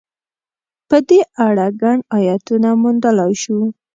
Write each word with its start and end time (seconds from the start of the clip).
په 0.89 0.97
دې 1.07 1.19
اړه 1.45 1.67
ګڼ 1.81 1.97
ایتونه 2.17 2.69
موندلای 2.81 3.33
شو. 3.41 3.57